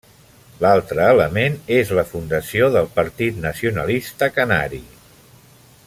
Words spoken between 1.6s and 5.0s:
és la fundació del Partit Nacionalista Canari.